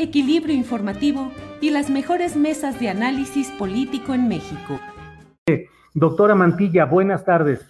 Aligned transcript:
equilibrio 0.00 0.54
informativo 0.54 1.30
y 1.60 1.70
las 1.70 1.90
mejores 1.90 2.36
mesas 2.36 2.80
de 2.80 2.88
análisis 2.88 3.50
político 3.52 4.14
en 4.14 4.28
México. 4.28 4.80
Doctora 5.94 6.34
Mantilla, 6.34 6.86
buenas 6.86 7.24
tardes. 7.24 7.66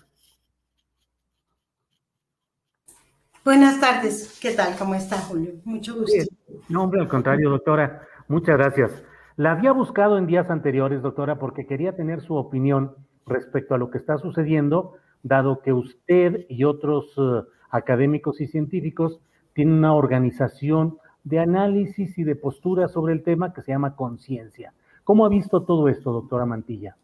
Buenas 3.44 3.80
tardes, 3.80 4.38
¿qué 4.40 4.52
tal? 4.52 4.76
¿Cómo 4.78 4.94
está, 4.94 5.16
Julio? 5.16 5.54
Mucho 5.64 5.94
gusto. 5.94 6.22
No, 6.68 6.84
hombre, 6.84 7.00
al 7.00 7.08
contrario, 7.08 7.50
doctora, 7.50 8.02
muchas 8.28 8.58
gracias. 8.58 9.02
La 9.36 9.52
había 9.52 9.72
buscado 9.72 10.18
en 10.18 10.26
días 10.26 10.50
anteriores, 10.50 11.00
doctora, 11.00 11.38
porque 11.38 11.66
quería 11.66 11.96
tener 11.96 12.20
su 12.20 12.34
opinión 12.34 12.94
respecto 13.26 13.74
a 13.74 13.78
lo 13.78 13.90
que 13.90 13.98
está 13.98 14.18
sucediendo, 14.18 14.92
dado 15.22 15.62
que 15.62 15.72
usted 15.72 16.44
y 16.48 16.64
otros 16.64 17.16
uh, 17.16 17.44
académicos 17.70 18.40
y 18.42 18.46
científicos 18.46 19.20
tienen 19.54 19.76
una 19.76 19.94
organización 19.94 20.98
de 21.24 21.38
análisis 21.38 22.16
y 22.18 22.24
de 22.24 22.36
postura 22.36 22.88
sobre 22.88 23.12
el 23.12 23.22
tema 23.22 23.52
que 23.52 23.62
se 23.62 23.72
llama 23.72 23.96
conciencia. 23.96 24.72
¿Cómo 25.04 25.24
ha 25.24 25.28
visto 25.28 25.62
todo 25.62 25.88
esto, 25.88 26.12
doctora 26.12 26.46
Mantilla? 26.46 26.96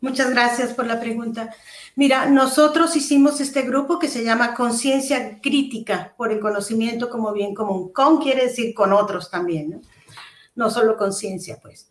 Muchas 0.00 0.30
gracias 0.30 0.74
por 0.74 0.86
la 0.86 1.00
pregunta. 1.00 1.54
Mira, 1.94 2.26
nosotros 2.26 2.94
hicimos 2.96 3.40
este 3.40 3.62
grupo 3.62 3.98
que 3.98 4.08
se 4.08 4.22
llama 4.22 4.54
Conciencia 4.54 5.40
Crítica 5.40 6.12
por 6.18 6.30
el 6.30 6.38
Conocimiento 6.38 7.08
como 7.08 7.32
Bien 7.32 7.54
Común. 7.54 7.92
Con 7.92 8.18
quiere 8.18 8.44
decir 8.44 8.74
con 8.74 8.92
otros 8.92 9.30
también, 9.30 9.70
¿no? 9.70 9.80
No 10.54 10.70
solo 10.70 10.96
conciencia, 10.96 11.58
pues. 11.62 11.88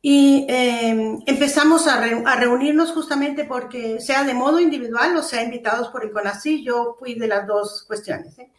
Y 0.00 0.46
eh, 0.48 1.18
empezamos 1.26 1.88
a, 1.88 2.00
re, 2.00 2.22
a, 2.24 2.36
reunirnos 2.36 2.92
justamente 2.92 3.44
porque 3.44 4.00
sea 4.00 4.22
de 4.22 4.34
modo 4.34 4.60
individual 4.60 5.16
o 5.16 5.22
sea 5.22 5.42
invitados 5.42 5.88
por 5.88 6.04
el 6.04 6.12
CONACYT, 6.12 6.64
yo 6.64 6.96
fui 6.98 7.14
de 7.14 7.26
las 7.26 7.46
dos 7.46 7.84
cuestiones. 7.84 8.38
¿eh? 8.38 8.52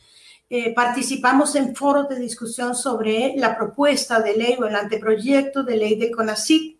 Eh, 0.51 0.73
participamos 0.73 1.55
en 1.55 1.75
foros 1.75 2.09
de 2.09 2.15
discusión 2.15 2.73
sobre 2.73 3.35
la 3.37 3.55
propuesta 3.55 4.19
de 4.19 4.35
ley 4.35 4.57
o 4.59 4.65
el 4.65 4.75
anteproyecto 4.75 5.63
de 5.63 5.77
ley 5.77 5.95
del 5.95 6.09
CONACYT. 6.09 6.79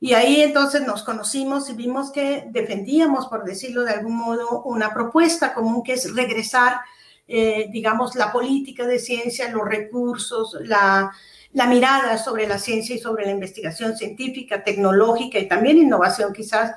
Y 0.00 0.14
ahí 0.14 0.40
entonces 0.40 0.84
nos 0.84 1.04
conocimos 1.04 1.70
y 1.70 1.74
vimos 1.74 2.10
que 2.10 2.46
defendíamos, 2.48 3.28
por 3.28 3.44
decirlo 3.44 3.82
de 3.82 3.92
algún 3.92 4.16
modo, 4.16 4.62
una 4.64 4.92
propuesta 4.92 5.54
común 5.54 5.84
que 5.84 5.92
es 5.92 6.14
regresar, 6.16 6.80
eh, 7.28 7.68
digamos, 7.70 8.16
la 8.16 8.32
política 8.32 8.86
de 8.86 8.98
ciencia, 8.98 9.52
los 9.52 9.68
recursos, 9.68 10.56
la, 10.62 11.12
la 11.52 11.66
mirada 11.66 12.18
sobre 12.18 12.48
la 12.48 12.58
ciencia 12.58 12.96
y 12.96 12.98
sobre 12.98 13.24
la 13.24 13.32
investigación 13.32 13.96
científica, 13.96 14.64
tecnológica 14.64 15.38
y 15.38 15.46
también 15.46 15.78
innovación 15.78 16.32
quizás 16.32 16.72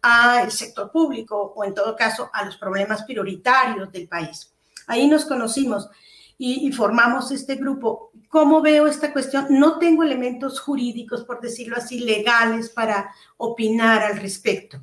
al 0.00 0.50
sector 0.50 0.90
público 0.90 1.52
o 1.54 1.64
en 1.64 1.74
todo 1.74 1.94
caso 1.94 2.30
a 2.32 2.44
los 2.44 2.56
problemas 2.56 3.04
prioritarios 3.04 3.92
del 3.92 4.08
país. 4.08 4.51
Ahí 4.86 5.08
nos 5.08 5.24
conocimos 5.24 5.88
y, 6.38 6.72
formamos 6.72 7.30
este 7.30 7.54
grupo. 7.54 8.10
¿Cómo 8.28 8.62
veo 8.62 8.86
esta 8.86 9.12
cuestión? 9.12 9.46
No 9.50 9.78
tengo 9.78 10.02
elementos 10.02 10.58
jurídicos, 10.58 11.22
por 11.24 11.40
decirlo 11.40 11.76
así, 11.76 12.00
legales 12.00 12.68
para 12.68 13.14
opinar 13.36 14.02
al 14.02 14.18
respecto. 14.18 14.82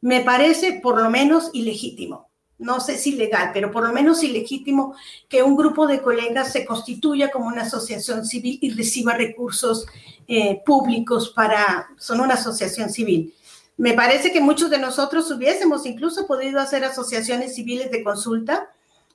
Me 0.00 0.20
parece 0.20 0.80
por 0.82 1.02
lo 1.02 1.10
menos 1.10 1.50
ilegítimo. 1.52 2.28
No 2.58 2.78
sé 2.78 2.96
si 2.96 3.12
legal, 3.16 3.50
pero 3.52 3.72
por 3.72 3.84
lo 3.84 3.92
menos 3.92 4.22
ilegítimo 4.22 4.94
que 5.28 5.42
un 5.42 5.56
grupo 5.56 5.88
de 5.88 6.00
colegas 6.00 6.52
se 6.52 6.64
constituya 6.64 7.32
como 7.32 7.48
una 7.48 7.62
asociación 7.62 8.24
civil 8.24 8.58
y 8.62 8.70
reciba 8.70 9.14
recursos 9.14 9.86
eh, 10.28 10.62
públicos 10.64 11.32
para, 11.34 11.88
son 11.98 12.20
una 12.20 12.34
asociación 12.34 12.90
civil. 12.90 13.34
Me 13.76 13.94
parece 13.94 14.30
que 14.32 14.40
muchos 14.40 14.70
de 14.70 14.78
nosotros 14.78 15.28
hubiésemos 15.32 15.86
incluso 15.86 16.28
podido 16.28 16.60
hacer 16.60 16.84
asociaciones 16.84 17.56
civiles 17.56 17.90
de 17.90 18.04
consulta, 18.04 18.70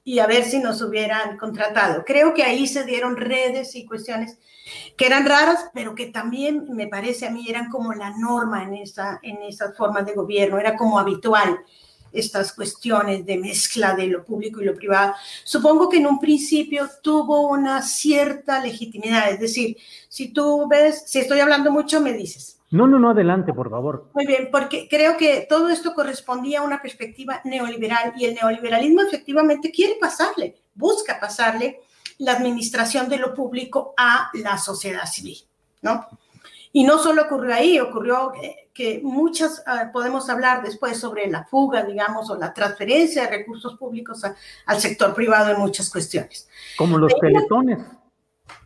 y 0.08 0.20
a 0.20 0.26
ver 0.26 0.46
si 0.46 0.60
nos 0.60 0.82
hubieran 0.82 1.36
contratado. 1.36 2.06
Creo 2.06 2.34
que 2.34 2.44
ahí 2.44 2.66
se 2.66 2.86
dieron 2.86 3.18
redes 3.18 3.76
y 3.76 3.86
cuestiones 3.86 4.40
que 4.96 5.06
eran 5.06 5.26
raras, 5.26 5.70
pero 5.74 5.96
que 5.96 6.06
también 6.06 6.66
me 6.70 6.88
parece 6.88 7.28
a 7.28 7.30
mí 7.30 7.46
eran 7.50 7.70
como 7.70 7.92
la 7.92 8.12
norma 8.12 8.64
en 8.64 8.76
esa, 8.76 9.20
en 9.22 9.42
esas 9.42 9.76
formas 9.76 10.06
de 10.06 10.14
gobierno, 10.14 10.60
era 10.60 10.78
como 10.78 10.98
habitual 10.98 11.60
estas 12.12 12.54
cuestiones 12.54 13.26
de 13.26 13.38
mezcla 13.38 13.96
de 13.96 14.08
lo 14.08 14.24
público 14.24 14.62
y 14.62 14.66
lo 14.66 14.74
privado. 14.74 15.14
Supongo 15.44 15.90
que 15.90 15.98
en 15.98 16.08
un 16.08 16.20
principio 16.20 16.90
tuvo 17.02 17.48
una 17.48 17.82
cierta 17.82 18.62
legitimidad, 18.62 19.32
es 19.32 19.40
decir, 19.40 19.78
si 20.10 20.30
tú 20.30 20.68
ves, 20.68 21.04
si 21.08 21.20
estoy 21.20 21.40
hablando 21.40 21.72
mucho, 21.72 22.02
me 22.02 22.14
dices. 22.14 22.58
No, 22.70 22.86
no, 22.86 23.00
no, 23.00 23.12
adelante, 23.12 23.54
por 23.54 23.70
favor. 23.70 24.10
Muy 24.14 24.26
bien, 24.26 24.50
porque 24.52 24.88
creo 24.90 25.16
que 25.16 25.46
todo 25.48 25.70
esto 25.70 25.94
correspondía 25.94 26.60
a 26.60 26.64
una 26.64 26.82
perspectiva 26.82 27.42
neoliberal 27.46 28.14
y 28.18 28.26
el 28.26 28.36
neoliberalismo 28.36 29.02
efectivamente 29.02 29.72
quiere 29.72 29.96
pasarle, 30.00 30.56
busca 30.76 31.18
pasarle 31.20 31.80
la 32.18 32.34
administración 32.34 33.08
de 33.08 33.18
lo 33.18 33.34
público 33.34 33.94
a 33.96 34.30
la 34.34 34.58
sociedad 34.58 35.06
civil, 35.06 35.38
¿no? 35.82 36.08
Y 36.72 36.84
no 36.84 37.00
solo 37.00 37.24
ocurrió 37.24 37.56
ahí, 37.56 37.80
ocurrió 37.80 38.32
que, 38.40 38.70
que 38.74 39.02
muchas, 39.04 39.64
uh, 39.66 39.92
podemos 39.92 40.30
hablar 40.30 40.62
después 40.64 41.00
sobre 41.00 41.28
la 41.28 41.44
fuga, 41.46 41.84
digamos, 41.84 42.30
o 42.30 42.36
la 42.36 42.54
transferencia 42.54 43.24
de 43.24 43.38
recursos 43.38 43.76
públicos 43.78 44.24
a, 44.24 44.36
al 44.66 44.80
sector 44.80 45.14
privado 45.14 45.52
en 45.52 45.60
muchas 45.60 45.90
cuestiones. 45.90 46.48
Como 46.78 46.98
los 46.98 47.14
teletones. 47.20 47.80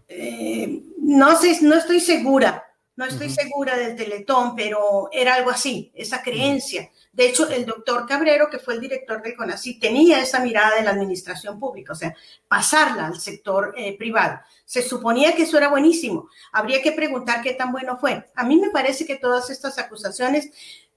Eh, 0.10 0.84
no 0.98 1.38
sé, 1.38 1.60
no 1.62 1.76
estoy 1.76 2.02
segura, 2.02 2.66
no 2.98 3.06
estoy 3.06 3.28
uh 3.28 3.30
-huh. 3.30 3.42
segura 3.44 3.78
del 3.78 3.96
Teletón, 3.96 4.56
pero 4.56 5.08
era 5.12 5.36
algo 5.36 5.50
así, 5.50 5.92
esa 5.96 6.22
creencia. 6.22 6.90
De 7.14 7.28
hecho, 7.28 7.50
el 7.50 7.66
doctor 7.66 8.06
Cabrero, 8.08 8.50
que 8.50 8.60
fue 8.60 8.76
el 8.76 8.80
director 8.80 9.22
del 9.22 9.36
CONACYT, 9.36 9.82
tenía 9.82 10.22
esa 10.22 10.40
mirada 10.40 10.76
de 10.78 10.84
la 10.84 10.92
administración 10.92 11.60
pública, 11.60 11.92
o 11.92 11.96
sea, 11.96 12.16
pasarla 12.48 13.08
al 13.08 13.20
sector 13.20 13.74
eh, 13.76 13.98
privado. 13.98 14.40
Se 14.64 14.82
suponía 14.82 15.36
que 15.36 15.44
eso 15.44 15.58
era 15.58 15.68
buenísimo. 15.68 16.30
Habría 16.54 16.82
que 16.82 16.94
preguntar 16.94 17.42
qué 17.42 17.54
tan 17.54 17.74
bueno 17.74 17.98
fue. 17.98 18.32
A 18.34 18.46
mí 18.46 18.58
me 18.58 18.70
parece 18.70 19.06
que 19.06 19.18
todas 19.18 19.50
estas 19.50 19.78
acusaciones 19.78 20.52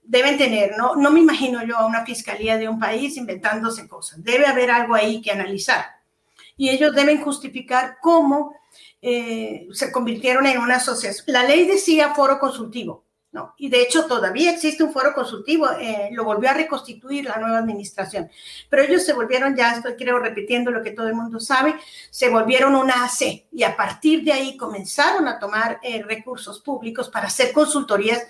deben 0.05 0.39
tener, 0.39 0.77
no, 0.77 0.95
no 0.95 1.11
me 1.11 1.21
imagino 1.21 1.65
yo 1.65 1.77
a 1.77 1.87
una 1.87 2.05
fiscalía 2.05 2.59
de 2.59 2.69
un 2.69 2.79
país 2.79 3.17
inventándose 3.17 3.89
cosas. 3.89 4.23
Debe 4.23 4.47
haber 4.47 4.71
algo 4.71 4.95
ahí 4.95 5.21
que 5.21 5.33
analizar. 5.33 5.85
Y 6.57 6.71
ellos 6.71 6.95
deben 6.95 7.21
justificar 7.23 7.97
cómo 8.01 8.55
eh, 9.03 9.67
se 9.73 9.91
convirtieron 9.91 10.47
en 10.47 10.59
una 10.59 10.77
asociación. 10.77 11.25
La 11.27 11.43
ley 11.43 11.67
decía 11.67 12.15
foro 12.15 12.39
consultivo, 12.39 13.05
Y 13.57 13.69
de 13.69 13.83
hecho 13.83 14.07
todavía 14.07 14.53
existe 14.53 14.85
un 14.85 14.93
foro 14.93 15.13
consultivo, 15.13 15.69
eh, 15.81 16.11
lo 16.13 16.25
volvió 16.25 16.51
a 16.51 16.55
reconstituir 16.55 17.25
la 17.25 17.37
nueva 17.37 17.59
administración, 17.59 18.31
pero 18.69 18.83
ellos 18.83 19.05
se 19.05 19.13
volvieron, 19.13 19.57
ya 19.57 19.75
estoy 19.75 19.97
creo 19.97 20.19
repitiendo 20.19 20.71
lo 20.71 20.83
que 20.83 20.93
todo 20.93 21.09
el 21.09 21.15
mundo 21.15 21.41
sabe, 21.41 21.75
se 22.11 22.29
volvieron 22.29 22.75
una 22.77 23.05
AC 23.05 23.47
y 23.51 23.63
a 23.65 23.77
partir 23.77 24.23
de 24.23 24.33
ahí 24.33 24.57
comenzaron 24.57 25.27
a 25.27 25.39
tomar 25.39 25.81
eh, 25.83 26.03
recursos 26.03 26.61
públicos 26.61 27.09
para 27.09 27.27
hacer 27.27 27.53
consultorías 27.53 28.23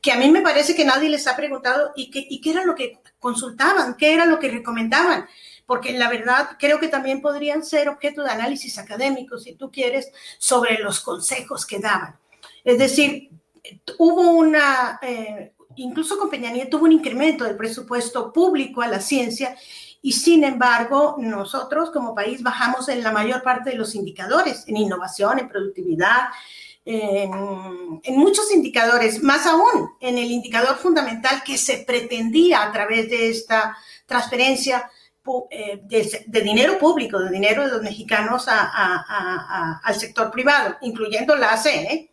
que 0.00 0.12
a 0.12 0.16
mí 0.16 0.30
me 0.30 0.42
parece 0.42 0.74
que 0.74 0.84
nadie 0.84 1.08
les 1.08 1.26
ha 1.26 1.36
preguntado 1.36 1.92
y, 1.96 2.10
que, 2.10 2.26
y 2.28 2.40
qué 2.40 2.50
era 2.50 2.64
lo 2.64 2.74
que 2.74 2.98
consultaban, 3.18 3.96
qué 3.96 4.14
era 4.14 4.26
lo 4.26 4.38
que 4.38 4.50
recomendaban. 4.50 5.26
Porque 5.66 5.92
la 5.92 6.10
verdad 6.10 6.56
creo 6.58 6.80
que 6.80 6.88
también 6.88 7.20
podrían 7.20 7.64
ser 7.64 7.88
objeto 7.88 8.24
de 8.24 8.30
análisis 8.30 8.76
académico, 8.78 9.38
si 9.38 9.54
tú 9.54 9.70
quieres, 9.70 10.10
sobre 10.38 10.78
los 10.78 11.00
consejos 11.00 11.64
que 11.64 11.78
daban. 11.78 12.18
Es 12.64 12.78
decir, 12.78 13.30
hubo 13.98 14.32
una, 14.32 14.98
eh, 15.02 15.52
incluso 15.76 16.18
con 16.18 16.30
Peña 16.30 16.50
Nieto 16.50 16.78
hubo 16.78 16.84
un 16.84 16.92
incremento 16.92 17.44
del 17.44 17.56
presupuesto 17.56 18.32
público 18.32 18.82
a 18.82 18.88
la 18.88 19.00
ciencia 19.00 19.56
y 20.02 20.12
sin 20.12 20.44
embargo 20.44 21.16
nosotros 21.18 21.90
como 21.90 22.14
país 22.14 22.42
bajamos 22.42 22.88
en 22.88 23.02
la 23.02 23.12
mayor 23.12 23.42
parte 23.42 23.70
de 23.70 23.76
los 23.76 23.94
indicadores, 23.94 24.64
en 24.66 24.76
innovación, 24.76 25.38
en 25.38 25.48
productividad, 25.48 26.28
en, 26.84 28.16
muchos 28.16 28.50
indicadores, 28.52 29.22
más 29.22 29.46
aún 29.46 29.90
en 30.00 30.18
el 30.18 30.30
indicador 30.30 30.76
fundamental 30.76 31.42
que 31.44 31.58
se 31.58 31.84
pretendía 31.86 32.62
a 32.62 32.72
través 32.72 33.08
de 33.10 33.30
esta 33.30 33.76
transferencia 34.06 34.90
eh, 35.50 35.80
de, 35.84 36.40
dinero 36.42 36.78
público, 36.78 37.18
de 37.18 37.30
dinero 37.30 37.64
de 37.64 37.70
los 37.70 37.82
mexicanos 37.82 38.46
al 38.48 39.94
sector 39.94 40.30
privado, 40.30 40.76
incluyendo 40.80 41.36
la 41.36 41.52
ACE, 41.52 42.09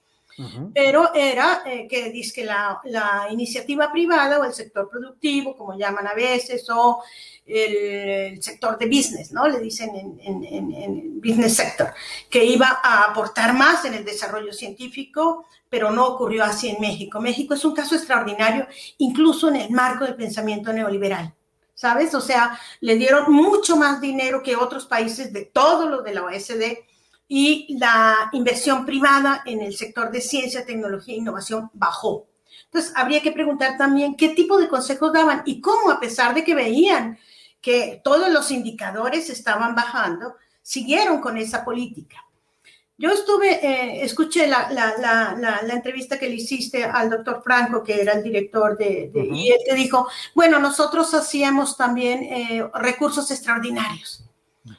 pero 0.74 1.14
era 1.16 1.64
eh, 1.66 1.88
que 1.90 2.12
dice 2.12 2.44
la, 2.44 2.80
la, 2.86 3.28
iniciativa 3.32 3.92
privada 3.92 4.40
o 4.40 4.44
el 4.44 4.54
sector 4.54 4.88
productivo, 4.88 5.56
como 5.56 5.78
llaman 5.78 6.06
a 6.06 6.14
veces, 6.14 6.70
o 6.70 7.02
el, 7.46 8.42
sector 8.42 8.78
de 8.78 8.86
business, 8.86 9.32
¿no? 9.32 9.48
Le 9.48 9.60
dicen 9.60 9.96
en, 9.96 10.20
en, 10.22 10.74
en, 10.74 11.22
business 11.22 11.56
sector, 11.56 11.92
que 12.30 12.46
iba 12.46 12.80
a 12.84 13.06
aportar 13.06 13.54
más 13.54 13.86
en 13.86 13.96
el 13.96 14.06
desarrollo 14.06 14.54
científico, 14.54 15.46
pero 15.70 15.92
no 15.92 16.06
ocurrió 16.06 16.44
así 16.44 16.70
en 16.70 16.80
México. 16.80 17.20
México 17.20 17.56
es 17.56 17.66
un 17.66 17.74
caso 17.74 17.96
extraordinario, 17.96 18.68
incluso 19.00 19.50
en 19.50 19.56
el 19.56 19.72
marco 19.72 20.06
del 20.06 20.16
pensamiento 20.16 20.72
neoliberal. 20.72 21.34
¿Sabes? 21.74 22.16
O 22.16 22.22
sea, 22.22 22.60
le 22.80 22.96
dieron 22.96 23.32
mucho 23.32 23.76
más 23.76 24.02
dinero 24.02 24.42
que 24.42 24.56
otros 24.56 24.88
países 24.88 25.32
de 25.32 25.46
todos 25.46 25.88
los 25.88 26.04
de 26.04 26.14
la 26.14 26.24
OSD 26.24 26.78
y 27.28 27.78
la 27.78 28.30
inversión 28.32 28.86
privada 28.86 29.44
en 29.46 29.62
el 29.62 29.76
sector 29.76 30.12
de 30.12 30.22
ciencia, 30.22 30.66
tecnología 30.66 31.14
e 31.16 31.18
innovación 31.18 31.70
bajó. 31.74 32.28
Entonces, 32.66 32.94
habría 32.96 33.22
que 33.22 33.32
preguntar 33.32 33.78
también 33.78 34.16
qué 34.16 34.30
tipo 34.30 34.58
de 34.58 34.68
consejos 34.68 35.12
daban 35.14 35.44
y 35.46 35.62
cómo, 35.62 35.92
a 35.92 36.00
pesar 36.00 36.34
de 36.34 36.44
que 36.44 36.56
veían 36.56 37.18
que 37.62 38.02
todos 38.04 38.32
los 38.32 38.52
indicadores 38.52 39.30
estaban 39.30 39.76
bajando, 39.76 40.36
siguieron 40.62 41.20
con 41.20 41.38
esa 41.38 41.66
política. 41.66 42.24
Yo 43.00 43.12
estuve, 43.12 43.64
eh, 43.64 44.04
escuché 44.04 44.48
la, 44.48 45.70
entrevista 45.72 46.18
que 46.18 46.30
le 46.30 46.36
hiciste 46.36 46.84
al 46.84 47.10
doctor 47.10 47.42
Franco, 47.44 47.84
que 47.84 48.02
era 48.02 48.14
el 48.14 48.24
director 48.24 48.76
de, 48.76 49.12
y 49.14 49.50
él 49.50 49.60
te 49.68 49.76
dijo, 49.76 50.08
bueno, 50.34 50.60
nosotros 50.60 51.14
hacíamos 51.14 51.78
también 51.78 52.24
eh, 52.24 52.68
recursos 52.74 53.30
extraordinarios. 53.30 54.27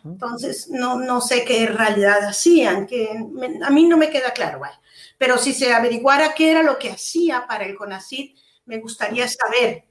Entonces, 0.04 0.68
no, 0.70 0.98
no 0.98 1.20
sé 1.20 1.44
qué 1.44 1.66
realidad 1.66 2.24
hacían, 2.24 2.86
que 2.86 3.08
a 3.62 3.70
mí 3.70 3.86
no 3.86 3.96
me 3.96 4.10
queda 4.10 4.32
claro, 4.32 4.60
pero 5.16 5.38
si 5.38 5.52
se 5.52 5.72
averiguara 5.72 6.34
qué 6.34 6.50
era 6.50 6.62
lo 6.62 6.78
que 6.78 6.90
hacía 6.90 7.46
para 7.46 7.64
el 7.64 7.76
CONACID, 7.76 8.36
me 8.66 8.78
gustaría 8.78 9.26
saber 9.28 9.84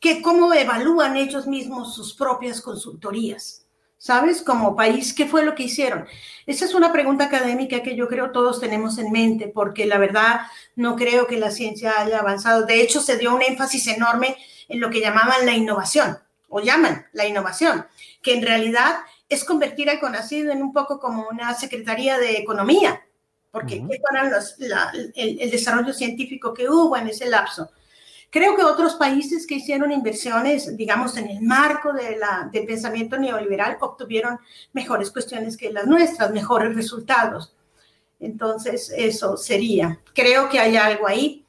que, 0.00 0.22
cómo 0.22 0.52
evalúan 0.54 1.16
ellos 1.16 1.46
mismos 1.46 1.94
sus 1.94 2.14
propias 2.14 2.60
consultorías. 2.60 3.66
¿Sabes? 3.98 4.40
Como 4.40 4.74
país, 4.74 5.12
¿qué 5.12 5.26
fue 5.26 5.44
lo 5.44 5.54
que 5.54 5.64
hicieron? 5.64 6.06
Esa 6.46 6.64
es 6.64 6.72
una 6.72 6.90
pregunta 6.90 7.26
académica 7.26 7.82
que 7.82 7.94
yo 7.94 8.08
creo 8.08 8.32
todos 8.32 8.58
tenemos 8.58 8.96
en 8.96 9.12
mente, 9.12 9.48
porque 9.48 9.84
la 9.84 9.98
verdad 9.98 10.40
no 10.74 10.96
creo 10.96 11.26
que 11.26 11.36
la 11.36 11.50
ciencia 11.50 12.00
haya 12.00 12.20
avanzado. 12.20 12.64
De 12.64 12.80
hecho, 12.80 13.02
se 13.02 13.18
dio 13.18 13.34
un 13.34 13.42
énfasis 13.42 13.88
enorme 13.88 14.38
en 14.70 14.80
lo 14.80 14.88
que 14.88 15.02
llamaban 15.02 15.44
la 15.44 15.52
innovación, 15.52 16.18
o 16.48 16.60
llaman 16.60 17.06
la 17.12 17.26
innovación, 17.26 17.86
que 18.22 18.34
en 18.34 18.42
realidad 18.42 18.98
es 19.28 19.44
convertir 19.44 19.88
al 19.88 20.00
CONACYT 20.00 20.48
en 20.48 20.62
un 20.62 20.72
poco 20.72 20.98
como 20.98 21.28
una 21.30 21.54
secretaría 21.54 22.18
de 22.18 22.38
economía, 22.38 23.02
porque 23.50 23.84
¿qué 23.88 24.00
el, 25.14 25.40
el 25.40 25.50
desarrollo 25.50 25.92
científico 25.92 26.54
que 26.54 26.68
hubo 26.68 26.96
en 26.96 27.08
ese 27.08 27.26
lapso? 27.26 27.70
Creo 28.30 28.56
que 28.56 28.62
otros 28.62 28.94
países 28.94 29.44
que 29.44 29.56
hicieron 29.56 29.90
inversiones, 29.90 30.76
digamos, 30.76 31.16
en 31.16 31.28
el 31.28 31.42
marco 31.42 31.92
de 31.92 32.16
la, 32.16 32.48
del 32.52 32.64
pensamiento 32.64 33.18
neoliberal, 33.18 33.76
obtuvieron 33.80 34.38
mejores 34.72 35.10
cuestiones 35.10 35.56
que 35.56 35.72
las 35.72 35.86
nuestras, 35.86 36.30
mejores 36.30 36.76
resultados. 36.76 37.52
Entonces, 38.20 38.92
eso 38.96 39.36
sería. 39.36 39.98
Creo 40.14 40.48
que 40.48 40.60
hay 40.60 40.76
algo 40.76 41.08
ahí. 41.08 41.44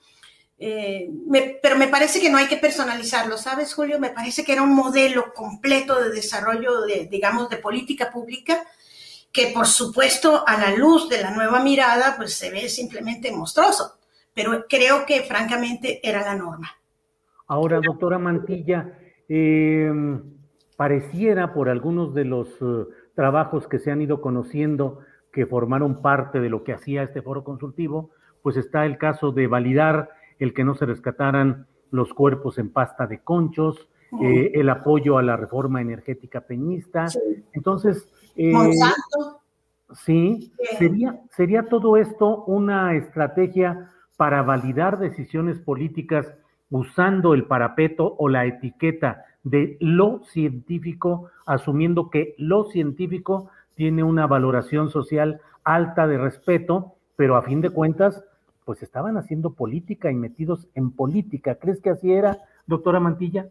Eh, 0.63 1.09
pero 1.61 1.75
me 1.75 1.87
parece 1.87 2.21
que 2.21 2.29
no 2.29 2.37
hay 2.37 2.47
que 2.47 2.57
personalizarlo, 2.57 3.35
¿sabes, 3.37 3.73
Julio? 3.73 3.99
Me 3.99 4.11
parece 4.11 4.45
que 4.45 4.53
era 4.53 4.61
un 4.61 4.75
modelo 4.75 5.33
completo 5.33 5.99
de 5.99 6.11
desarrollo, 6.11 6.81
de, 6.81 7.07
digamos, 7.09 7.49
de 7.49 7.57
política 7.57 8.11
pública, 8.11 8.63
que 9.31 9.47
por 9.47 9.65
supuesto 9.65 10.43
a 10.47 10.57
la 10.59 10.75
luz 10.75 11.09
de 11.09 11.21
la 11.21 11.31
nueva 11.31 11.63
mirada, 11.63 12.15
pues 12.15 12.35
se 12.35 12.51
ve 12.51 12.69
simplemente 12.69 13.31
monstruoso 13.31 13.95
pero 14.33 14.65
creo 14.69 15.05
que 15.05 15.21
francamente 15.21 15.99
era 16.07 16.21
la 16.21 16.35
norma. 16.35 16.67
Ahora, 17.47 17.81
doctora 17.81 18.17
Mantilla, 18.17 18.97
em, 19.27 20.21
pareciera 20.77 21.53
por 21.53 21.69
algunos 21.69 22.13
de 22.13 22.25
los 22.25 22.47
eh, 22.61 22.85
trabajos 23.13 23.67
que 23.67 23.79
se 23.79 23.91
han 23.91 24.01
ido 24.01 24.21
conociendo 24.21 24.99
que 25.33 25.45
formaron 25.45 26.01
parte 26.01 26.39
de 26.39 26.49
lo 26.49 26.63
que 26.63 26.73
hacía 26.73 27.03
este 27.03 27.21
foro 27.21 27.43
consultivo, 27.43 28.11
pues 28.41 28.57
está 28.57 28.85
el 28.85 28.97
caso 28.97 29.31
de 29.31 29.47
validar 29.47 30.09
el 30.41 30.53
que 30.53 30.63
no 30.63 30.73
se 30.75 30.85
rescataran 30.85 31.67
los 31.91 32.13
cuerpos 32.13 32.57
en 32.57 32.71
pasta 32.71 33.05
de 33.05 33.19
conchos, 33.19 33.87
eh, 34.21 34.51
el 34.55 34.69
apoyo 34.69 35.17
a 35.17 35.23
la 35.23 35.37
reforma 35.37 35.81
energética 35.81 36.41
peñista. 36.41 37.05
Entonces, 37.53 38.11
eh, 38.35 38.51
sí, 39.93 40.51
sería, 40.77 41.21
sería 41.29 41.69
todo 41.69 41.95
esto 41.95 42.43
una 42.45 42.95
estrategia 42.95 43.91
para 44.17 44.41
validar 44.41 44.99
decisiones 44.99 45.59
políticas 45.59 46.33
usando 46.71 47.33
el 47.33 47.45
parapeto 47.45 48.15
o 48.17 48.27
la 48.27 48.45
etiqueta 48.45 49.25
de 49.43 49.77
lo 49.79 50.23
científico, 50.23 51.29
asumiendo 51.45 52.09
que 52.09 52.33
lo 52.37 52.65
científico 52.65 53.49
tiene 53.75 54.03
una 54.03 54.27
valoración 54.27 54.89
social 54.89 55.39
alta 55.63 56.07
de 56.07 56.17
respeto, 56.17 56.95
pero 57.15 57.35
a 57.35 57.43
fin 57.43 57.61
de 57.61 57.69
cuentas, 57.69 58.23
pues 58.65 58.83
estaban 58.83 59.17
haciendo 59.17 59.53
política 59.53 60.11
y 60.11 60.15
metidos 60.15 60.67
en 60.75 60.91
política. 60.91 61.55
¿Crees 61.55 61.81
que 61.81 61.89
así 61.89 62.11
era, 62.11 62.39
doctora 62.67 62.99
Mantilla? 62.99 63.49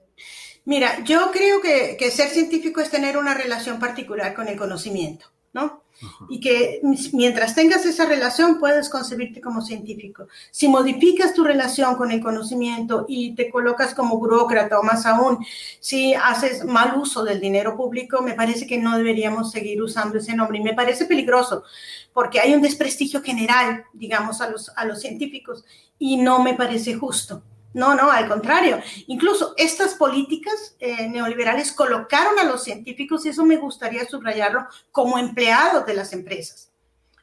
Mira, 0.65 1.03
yo 1.05 1.31
creo 1.33 1.61
que, 1.61 1.97
que 1.99 2.11
ser 2.11 2.29
científico 2.29 2.81
es 2.81 2.91
tener 2.91 3.17
una 3.17 3.35
relación 3.35 3.79
particular 3.79 4.35
con 4.35 4.49
el 4.49 4.57
conocimiento. 4.57 5.27
¿No? 5.52 5.82
Y 6.29 6.41
que 6.41 6.81
mientras 7.12 7.55
tengas 7.55 7.85
esa 7.85 8.06
relación 8.06 8.59
puedes 8.59 8.88
concebirte 8.88 9.40
como 9.40 9.61
científico. 9.61 10.28
Si 10.50 10.69
modificas 10.69 11.35
tu 11.35 11.45
relación 11.45 11.97
con 11.97 12.11
el 12.11 12.23
conocimiento 12.23 13.04
y 13.09 13.35
te 13.35 13.50
colocas 13.50 13.95
como 13.95 14.16
burócrata 14.16 14.78
o 14.78 14.83
más 14.83 15.04
aún, 15.04 15.45
si 15.80 16.14
haces 16.14 16.64
mal 16.64 16.97
uso 16.99 17.25
del 17.25 17.40
dinero 17.40 17.76
público, 17.76 18.23
me 18.23 18.35
parece 18.35 18.66
que 18.66 18.78
no 18.78 18.97
deberíamos 18.97 19.50
seguir 19.50 19.83
usando 19.83 20.19
ese 20.19 20.35
nombre 20.35 20.59
y 20.59 20.62
me 20.62 20.75
parece 20.75 21.04
peligroso 21.04 21.64
porque 22.12 22.40
hay 22.40 22.54
un 22.54 22.62
desprestigio 22.62 23.23
general, 23.23 23.85
digamos, 23.92 24.40
a 24.40 24.49
los, 24.49 24.71
a 24.76 24.85
los 24.85 25.00
científicos 25.00 25.64
y 25.99 26.16
no 26.16 26.42
me 26.42 26.54
parece 26.54 26.95
justo. 26.95 27.42
No, 27.73 27.95
no, 27.95 28.11
al 28.11 28.29
contrario. 28.29 28.81
Incluso 29.07 29.55
estas 29.57 29.95
políticas 29.95 30.77
eh, 30.81 31.09
neoliberales 31.09 31.73
colocaron 31.73 32.39
a 32.39 32.45
los 32.45 32.65
científicos, 32.65 33.25
y 33.25 33.29
eso 33.29 33.45
me 33.45 33.57
gustaría 33.57 34.07
subrayarlo, 34.07 34.67
como 34.91 35.19
empleados 35.19 35.87
de 35.87 35.95
las 35.95 36.12
empresas. 36.12 36.73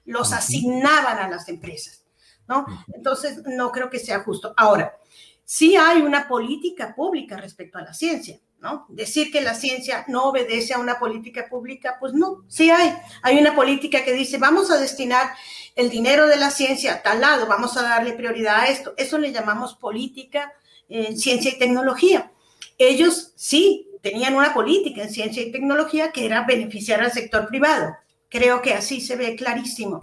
Los 0.06 0.32
asignaban 0.32 1.18
a 1.18 1.28
las 1.28 1.50
empresas, 1.50 2.06
¿no? 2.48 2.66
Entonces, 2.94 3.44
no 3.46 3.72
creo 3.72 3.90
que 3.90 4.00
sea 4.00 4.24
justo. 4.24 4.54
Ahora, 4.56 4.98
sí 5.44 5.76
hay 5.76 6.02
una 6.02 6.28
política 6.28 6.96
pública 6.96 7.36
respecto 7.36 7.78
a 7.78 7.82
la 7.82 7.94
ciencia, 7.94 8.40
¿no? 8.60 8.86
Decir 8.90 9.32
que 9.32 9.42
la 9.42 9.54
ciencia 9.54 10.06
no 10.08 10.26
obedece 10.26 10.74
a 10.74 10.80
una 10.80 11.00
política 11.00 11.48
pública, 11.50 11.98
pues 12.00 12.14
no, 12.14 12.44
sí 12.48 12.70
hay. 12.70 12.94
Hay 13.22 13.38
una 13.38 13.56
política 13.56 14.04
que 14.04 14.14
dice, 14.14 14.38
vamos 14.38 14.72
a 14.72 14.78
destinar 14.78 15.32
el 15.76 15.90
dinero 15.90 16.28
de 16.28 16.38
la 16.38 16.50
ciencia 16.50 16.96
a 16.96 17.04
tal 17.04 17.22
lado, 17.22 17.46
vamos 17.46 17.78
a 17.78 17.84
darle 17.84 18.14
prioridad 18.14 18.62
a 18.62 18.68
esto. 18.68 18.94
Eso 18.98 19.18
le 19.18 19.32
llamamos 19.32 19.76
política 19.76 20.54
en 20.90 21.18
ciencia 21.18 21.52
y 21.52 21.60
tecnología. 21.60 22.32
Ellos 22.78 23.34
sí 23.36 23.88
tenían 24.02 24.36
una 24.36 24.54
política 24.54 25.04
en 25.04 25.10
ciencia 25.10 25.44
y 25.44 25.52
tecnología 25.52 26.12
que 26.12 26.26
era 26.26 26.44
beneficiar 26.44 27.02
al 27.02 27.12
sector 27.12 27.48
privado. 27.48 27.96
Creo 28.30 28.62
que 28.62 28.74
así 28.74 29.02
se 29.02 29.16
ve 29.16 29.36
clarísimo. 29.36 30.02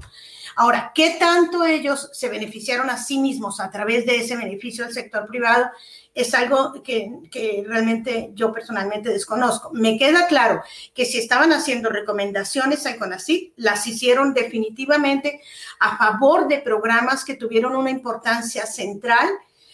Ahora, 0.56 0.92
¿qué 0.94 1.16
tanto 1.18 1.64
ellos 1.64 2.10
se 2.12 2.28
beneficiaron 2.28 2.90
a 2.90 2.96
sí 2.96 3.18
mismos 3.18 3.60
a 3.60 3.70
través 3.70 4.06
de 4.06 4.16
ese 4.16 4.36
beneficio 4.36 4.84
del 4.84 4.94
sector 4.94 5.26
privado? 5.26 5.70
es 6.14 6.32
algo 6.32 6.72
que, 6.82 7.64
realmente 7.66 8.30
yo 8.34 8.52
personalmente 8.52 9.10
desconozco. 9.10 9.70
Me 9.72 9.98
queda 9.98 10.28
claro 10.28 10.62
que 10.94 11.04
si 11.04 11.18
estaban 11.18 11.52
haciendo 11.52 11.90
recomendaciones 11.90 12.86
al 12.86 12.98
CONACYT, 12.98 13.54
las 13.56 13.86
hicieron 13.86 14.32
definitivamente 14.32 15.40
a 15.80 15.96
favor 15.96 16.46
de 16.46 16.58
programas 16.58 17.24
que 17.24 17.34
tuvieron 17.34 17.74
una 17.74 17.90
importancia 17.90 18.64
central, 18.64 19.28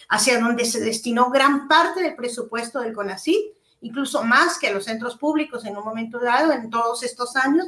hacia 0.09 0.41
donde 0.41 0.65
se 0.65 0.81
destinó 0.81 1.31
gran 1.31 1.69
parte 1.69 2.03
del 2.03 2.17
presupuesto 2.17 2.81
del 2.81 2.95
CONACYT 2.95 3.55
incluso 3.83 4.23
más 4.23 4.59
que 4.59 4.69
a 4.69 4.73
los 4.73 4.85
centros 4.85 5.17
públicos 5.17 5.65
en 5.65 5.75
un 5.75 5.83
momento 5.83 6.19
dado, 6.19 6.53
en 6.53 6.69
todos 6.69 7.03
estos 7.03 7.35
años, 7.35 7.67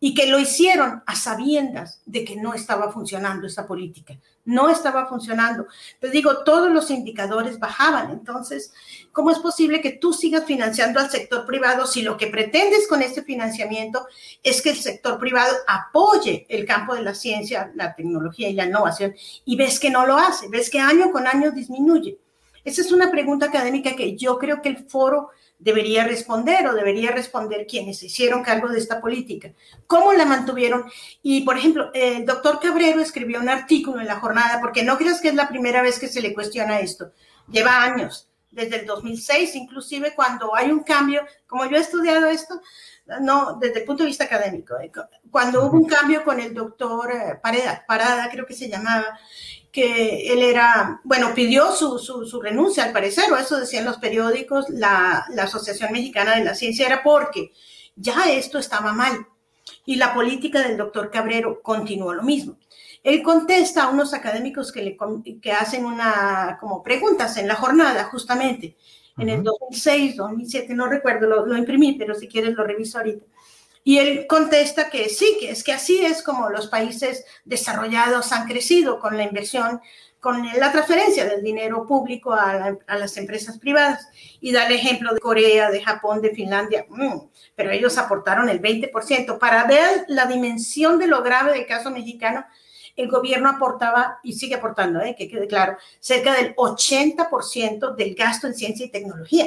y 0.00 0.14
que 0.14 0.26
lo 0.26 0.38
hicieron 0.38 1.02
a 1.06 1.16
sabiendas 1.16 2.00
de 2.06 2.24
que 2.24 2.36
no 2.36 2.54
estaba 2.54 2.92
funcionando 2.92 3.46
esa 3.46 3.66
política, 3.66 4.16
no 4.44 4.70
estaba 4.70 5.06
funcionando. 5.06 5.66
Te 5.98 6.10
digo, 6.10 6.44
todos 6.44 6.70
los 6.70 6.90
indicadores 6.90 7.58
bajaban, 7.58 8.10
entonces, 8.10 8.72
¿cómo 9.12 9.30
es 9.30 9.38
posible 9.38 9.80
que 9.80 9.92
tú 9.92 10.12
sigas 10.12 10.44
financiando 10.44 11.00
al 11.00 11.10
sector 11.10 11.44
privado 11.46 11.86
si 11.86 12.02
lo 12.02 12.16
que 12.16 12.28
pretendes 12.28 12.86
con 12.86 13.02
este 13.02 13.22
financiamiento 13.22 14.06
es 14.42 14.62
que 14.62 14.70
el 14.70 14.76
sector 14.76 15.18
privado 15.18 15.54
apoye 15.66 16.46
el 16.48 16.64
campo 16.64 16.94
de 16.94 17.02
la 17.02 17.14
ciencia, 17.14 17.72
la 17.74 17.94
tecnología 17.94 18.48
y 18.48 18.54
la 18.54 18.66
innovación 18.66 19.14
y 19.44 19.56
ves 19.56 19.80
que 19.80 19.90
no 19.90 20.06
lo 20.06 20.16
hace, 20.16 20.48
ves 20.48 20.70
que 20.70 20.78
año 20.78 21.10
con 21.10 21.26
año 21.26 21.50
disminuye? 21.50 22.18
Esa 22.64 22.82
es 22.82 22.92
una 22.92 23.10
pregunta 23.10 23.46
académica 23.46 23.96
que 23.96 24.16
yo 24.16 24.38
creo 24.38 24.60
que 24.62 24.68
el 24.68 24.76
foro 24.88 25.30
debería 25.58 26.04
responder 26.04 26.66
o 26.66 26.74
debería 26.74 27.10
responder 27.10 27.66
quienes 27.66 27.98
se 27.98 28.06
hicieron 28.06 28.42
cargo 28.42 28.68
de 28.68 28.78
esta 28.78 29.00
política. 29.00 29.52
¿Cómo 29.86 30.12
la 30.12 30.24
mantuvieron? 30.24 30.84
Y, 31.22 31.42
por 31.42 31.58
ejemplo, 31.58 31.90
el 31.94 32.24
doctor 32.24 32.60
Cabrero 32.60 33.00
escribió 33.00 33.40
un 33.40 33.48
artículo 33.48 34.00
en 34.00 34.06
la 34.06 34.20
jornada, 34.20 34.60
porque 34.60 34.82
no 34.82 34.96
creas 34.96 35.20
que 35.20 35.28
es 35.28 35.34
la 35.34 35.48
primera 35.48 35.82
vez 35.82 35.98
que 35.98 36.08
se 36.08 36.22
le 36.22 36.34
cuestiona 36.34 36.80
esto. 36.80 37.12
Lleva 37.50 37.82
años, 37.82 38.28
desde 38.50 38.80
el 38.80 38.86
2006, 38.86 39.56
inclusive 39.56 40.14
cuando 40.14 40.54
hay 40.54 40.70
un 40.70 40.82
cambio, 40.82 41.22
como 41.46 41.66
yo 41.66 41.76
he 41.76 41.80
estudiado 41.80 42.26
esto, 42.26 42.60
no, 43.20 43.56
desde 43.58 43.80
el 43.80 43.84
punto 43.84 44.02
de 44.02 44.08
vista 44.08 44.24
académico, 44.24 44.78
eh, 44.78 44.92
cuando 45.30 45.66
hubo 45.66 45.78
un 45.78 45.86
cambio 45.86 46.22
con 46.24 46.38
el 46.40 46.52
doctor 46.52 47.10
eh, 47.10 47.38
Parada, 47.42 47.84
Parada 47.86 48.30
creo 48.30 48.46
que 48.46 48.54
se 48.54 48.68
llamaba, 48.68 49.18
que 49.78 50.32
él 50.32 50.42
era, 50.42 51.00
bueno, 51.04 51.32
pidió 51.34 51.70
su, 51.70 51.98
su, 52.00 52.40
renuncia 52.40 52.82
al 52.82 52.92
parecer, 52.92 53.32
o 53.32 53.36
eso 53.36 53.60
decían 53.60 53.84
los 53.84 53.98
periódicos, 53.98 54.68
la, 54.70 55.24
la 55.30 55.44
Asociación 55.44 55.92
Mexicana 55.92 56.34
de 56.34 56.44
la 56.44 56.56
Ciencia, 56.56 56.86
era 56.86 57.02
porque 57.04 57.52
ya 57.94 58.24
esto 58.28 58.58
estaba 58.58 58.92
mal 58.92 59.26
y 59.86 59.96
la 59.96 60.14
política 60.14 60.66
del 60.66 60.76
doctor 60.76 61.10
Cabrero 61.10 61.62
continuó 61.62 62.12
lo 62.12 62.24
mismo. 62.24 62.58
Él 63.04 63.22
contesta 63.22 63.84
a 63.84 63.90
unos 63.90 64.12
académicos 64.14 64.72
que, 64.72 64.82
le, 64.82 64.96
que 65.40 65.52
hacen 65.52 65.84
una, 65.84 66.58
como 66.60 66.82
preguntas 66.82 67.36
en 67.36 67.46
la 67.46 67.54
jornada, 67.54 68.04
justamente, 68.04 68.76
en 69.16 69.28
el 69.28 69.44
2006, 69.44 70.16
2007, 70.16 70.74
no 70.74 70.88
recuerdo, 70.88 71.28
lo, 71.28 71.46
lo 71.46 71.56
imprimí, 71.56 71.94
pero 71.94 72.14
si 72.14 72.26
quieres 72.26 72.54
lo 72.54 72.64
reviso 72.64 72.98
ahorita 72.98 73.24
y 73.88 73.98
él 74.00 74.26
contesta 74.26 74.90
que 74.90 75.08
sí, 75.08 75.38
que 75.40 75.50
es 75.50 75.64
que 75.64 75.72
así 75.72 76.04
es 76.04 76.22
como 76.22 76.50
los 76.50 76.66
países 76.66 77.24
desarrollados 77.46 78.32
han 78.32 78.46
crecido 78.46 79.00
con 79.00 79.16
la 79.16 79.22
inversión, 79.22 79.80
con 80.20 80.46
la 80.46 80.70
transferencia 80.70 81.24
del 81.24 81.42
dinero 81.42 81.86
público 81.86 82.34
a, 82.34 82.76
las 82.86 83.16
empresas 83.16 83.58
privadas. 83.58 84.06
Y 84.42 84.52
da 84.52 84.66
el 84.66 84.74
ejemplo 84.74 85.14
de 85.14 85.20
Corea, 85.20 85.70
de 85.70 85.80
Japón, 85.80 86.20
de 86.20 86.34
Finlandia, 86.34 86.84
mm, 86.86 87.16
pero 87.56 87.70
ellos 87.70 87.96
aportaron 87.96 88.50
el 88.50 88.60
20%. 88.60 89.38
Para 89.38 89.64
ver 89.64 90.04
la 90.08 90.26
dimensión 90.26 90.98
de 90.98 91.06
lo 91.06 91.22
grave 91.22 91.52
del 91.52 91.66
caso 91.66 91.90
mexicano, 91.90 92.44
el 92.94 93.08
gobierno 93.08 93.48
aportaba, 93.48 94.18
y 94.22 94.34
sigue 94.34 94.56
aportando, 94.56 95.00
¿eh? 95.00 95.16
que 95.16 95.30
quede 95.30 95.46
claro, 95.46 95.78
cerca 95.98 96.34
del 96.34 96.54
80% 96.56 97.94
del 97.94 98.14
gasto 98.14 98.48
en 98.48 98.54
ciencia 98.54 98.84
y 98.84 98.90
tecnología. 98.90 99.46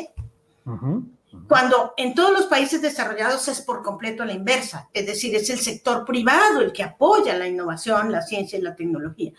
Cuando 1.52 1.94
en 1.98 2.16
todos 2.16 2.32
los 2.32 2.46
países 2.46 2.82
desarrollados 2.82 3.46
es 3.50 3.60
por 3.60 3.84
completo 3.84 4.24
la 4.24 4.32
inversa, 4.32 4.88
es 4.94 5.06
decir, 5.06 5.36
es 5.36 5.50
el 5.50 5.60
sector 5.60 6.06
privado 6.06 6.62
el 6.62 6.72
que 6.72 6.82
apoya 6.82 7.38
la 7.38 7.46
innovación, 7.46 8.10
la 8.10 8.22
ciencia 8.22 8.58
y 8.58 8.62
la 8.62 8.74
tecnología. 8.74 9.34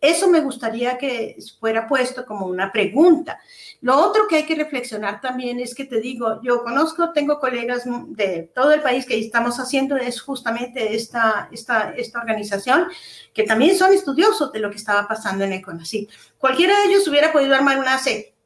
Eso 0.00 0.28
me 0.28 0.40
gustaría 0.40 0.96
que 0.98 1.36
fuera 1.58 1.88
puesto 1.88 2.24
como 2.24 2.46
una 2.46 2.70
pregunta. 2.70 3.40
Lo 3.80 3.96
otro 3.96 4.28
que 4.28 4.36
hay 4.36 4.46
que 4.46 4.54
reflexionar 4.54 5.20
también 5.20 5.58
es 5.58 5.74
que 5.74 5.84
te 5.84 6.00
digo, 6.00 6.40
yo 6.44 6.62
conozco, 6.62 7.10
tengo 7.12 7.40
colegas 7.40 7.82
de 8.10 8.52
todo 8.54 8.70
el 8.70 8.80
país 8.80 9.04
que 9.04 9.18
estamos 9.18 9.58
haciendo 9.58 9.96
es 9.96 10.20
justamente 10.20 10.94
esta, 10.94 11.48
esta, 11.50 11.92
esta 11.96 12.20
organización, 12.20 12.86
que 13.34 13.42
también 13.42 13.76
son 13.76 13.92
estudiosos 13.92 14.52
de 14.52 14.60
lo 14.60 14.70
que 14.70 14.76
estaba 14.76 15.08
pasando 15.08 15.42
en 15.42 15.54
Econacyt. 15.54 16.08
Cualquiera 16.38 16.78
de 16.78 16.86
ellos 16.86 17.08
hubiera 17.08 17.32
podido 17.32 17.56
armar 17.56 17.80
una 17.80 17.98
C. 17.98 18.37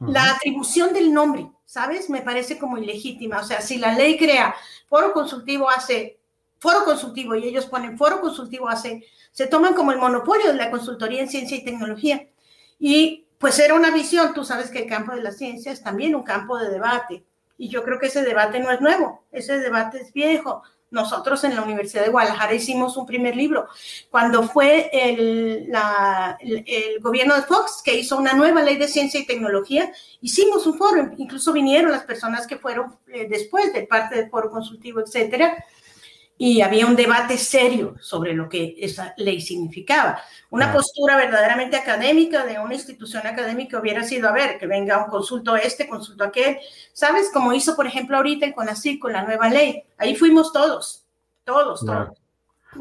La 0.00 0.30
atribución 0.30 0.92
del 0.92 1.12
nombre 1.12 1.50
¿sabes? 1.66 2.08
Me 2.08 2.22
parece 2.22 2.58
como 2.58 2.78
ilegítima. 2.78 3.40
O 3.40 3.44
sea, 3.44 3.60
si 3.60 3.76
la 3.76 3.92
ley 3.92 4.16
crea 4.16 4.54
foro 4.88 5.12
consultivo 5.12 5.68
hace, 5.68 6.18
foro 6.58 6.84
consultivo 6.84 7.34
y 7.34 7.44
ellos 7.44 7.66
ponen 7.66 7.98
foro 7.98 8.20
consultivo 8.20 8.68
hace, 8.68 9.04
se 9.32 9.46
toman 9.46 9.74
como 9.74 9.92
el 9.92 9.98
monopolio 9.98 10.46
de 10.46 10.54
la 10.54 10.70
consultoría 10.70 11.20
en 11.20 11.28
ciencia 11.28 11.58
y 11.58 11.64
tecnología. 11.64 12.26
Y 12.78 13.26
pues 13.38 13.58
era 13.58 13.74
una 13.74 13.90
visión, 13.90 14.32
tú 14.32 14.44
sabes 14.44 14.70
que 14.70 14.78
el 14.78 14.88
campo 14.88 15.12
de 15.12 15.22
la 15.22 15.32
ciencia 15.32 15.72
es 15.72 15.82
también 15.82 16.14
un 16.14 16.22
campo 16.22 16.56
de 16.56 16.70
debate. 16.70 17.24
Y 17.58 17.68
yo 17.68 17.82
creo 17.82 17.98
que 17.98 18.06
ese 18.06 18.22
debate 18.22 18.60
no 18.60 18.70
es 18.70 18.80
nuevo, 18.80 19.24
ese 19.32 19.58
debate 19.58 20.00
es 20.00 20.12
viejo. 20.12 20.62
Nosotros 20.90 21.42
en 21.44 21.56
la 21.56 21.62
Universidad 21.62 22.04
de 22.04 22.10
Guadalajara 22.10 22.54
hicimos 22.54 22.96
un 22.96 23.06
primer 23.06 23.34
libro. 23.34 23.66
Cuando 24.08 24.44
fue 24.44 24.88
el, 24.92 25.68
el, 26.40 27.00
gobierno 27.00 27.34
de 27.34 27.42
Fox 27.42 27.82
que 27.84 27.96
hizo 27.96 28.16
una 28.16 28.34
nueva 28.34 28.62
ley 28.62 28.76
de 28.76 28.86
ciencia 28.86 29.18
y 29.18 29.26
tecnología, 29.26 29.92
hicimos 30.20 30.66
un 30.66 30.78
foro, 30.78 31.10
incluso 31.16 31.52
vinieron 31.52 31.90
las 31.90 32.04
personas 32.04 32.46
que 32.46 32.56
fueron 32.56 32.96
eh, 33.08 33.26
después 33.28 33.72
de 33.72 33.82
parte 33.82 34.14
del 34.14 34.30
foro 34.30 34.50
consultivo, 34.50 35.00
etcétera, 35.00 35.64
y 36.38 36.60
había 36.60 36.86
un 36.86 36.96
debate 36.96 37.38
serio 37.38 37.94
sobre 37.98 38.34
lo 38.34 38.48
que 38.48 38.76
esa 38.78 39.14
ley 39.16 39.40
significaba. 39.40 40.18
Una 40.50 40.72
postura 40.72 41.16
verdaderamente 41.16 41.76
académica 41.76 42.44
de 42.44 42.58
una 42.58 42.74
institución 42.74 43.26
académica 43.26 43.80
hubiera 43.80 44.02
sido, 44.02 44.28
a 44.28 44.32
ver, 44.32 44.58
que 44.58 44.66
venga 44.66 45.02
un 45.02 45.10
consulto 45.10 45.56
este, 45.56 45.88
consulto 45.88 46.24
aquel, 46.24 46.58
¿sabes? 46.92 47.30
Como 47.32 47.52
hizo, 47.52 47.74
por 47.74 47.86
ejemplo, 47.86 48.16
ahorita 48.16 48.46
el 48.46 48.54
CONACYT 48.54 49.00
con 49.00 49.12
la 49.12 49.24
nueva 49.24 49.48
ley. 49.48 49.84
Ahí 49.96 50.14
fuimos 50.14 50.52
todos, 50.52 51.06
todos, 51.44 51.84
todos. 51.84 52.10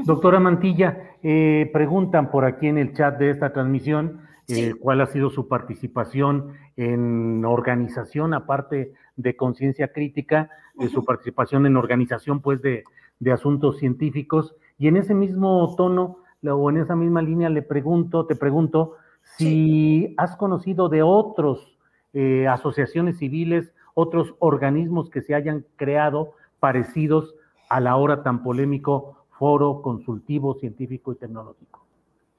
Doctora 0.04 0.40
Mantilla, 0.40 1.16
eh, 1.24 1.70
preguntan 1.72 2.30
por 2.30 2.44
aquí 2.44 2.68
en 2.68 2.78
el 2.78 2.94
chat 2.94 3.18
de 3.18 3.30
esta 3.30 3.54
transmisión 3.54 4.28
eh, 4.48 4.74
cuál 4.80 5.02
ha 5.02 5.08
sido 5.08 5.30
su 5.30 5.48
participación 5.48 6.54
en 6.76 7.46
organización, 7.46 8.34
aparte 8.34 8.94
de 9.16 9.36
conciencia 9.38 9.94
crítica, 9.94 10.50
de 10.76 10.90
su 10.90 11.06
participación 11.06 11.66
en 11.66 11.78
organización, 11.78 12.42
pues, 12.42 12.62
de 12.62 12.84
de 13.20 13.32
asuntos 13.32 13.78
científicos 13.78 14.56
y 14.78 14.88
en 14.88 14.98
ese 14.98 15.14
mismo 15.14 15.74
tono 15.78 16.18
o 16.44 16.70
en 16.70 16.78
esa 16.78 16.96
misma 16.96 17.22
línea 17.22 17.50
le 17.50 17.62
pregunto, 17.62 18.26
te 18.26 18.36
pregunto 18.36 18.96
si 19.38 20.14
has 20.18 20.36
conocido 20.36 20.90
de 20.90 21.02
otros 21.02 21.78
eh, 22.14 22.48
asociaciones 22.48 23.18
civiles, 23.18 23.74
otros 23.94 24.36
organismos 24.40 25.10
que 25.10 25.22
se 25.22 25.34
hayan 25.34 25.66
creado 25.76 26.34
parecidos 26.60 27.36
a 27.70 27.80
la 27.80 27.96
hora 27.96 28.24
tan 28.24 28.44
polémico 28.44 29.26
foro 29.38 29.82
consultivo 29.82 30.56
científico 30.56 31.12
y 31.12 31.16
tecnológico. 31.16 31.86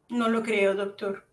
No 0.09 0.28
lo 0.28 0.42
creo, 0.42 0.75
doctor. 0.75 1.25